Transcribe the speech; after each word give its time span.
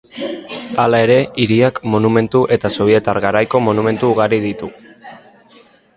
Hala 0.83 1.01
ere, 1.07 1.17
hiriak 1.43 1.77
monumentu 1.95 2.43
eta 2.57 2.71
sobietar 2.79 3.19
garaiko 3.27 3.63
monumentu 3.69 4.11
ugari 4.15 4.41
ditu. 4.51 4.71